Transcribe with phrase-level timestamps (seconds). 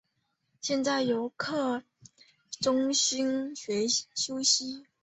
[0.61, 1.83] 先在游客
[2.59, 3.55] 中心
[4.15, 4.83] 休息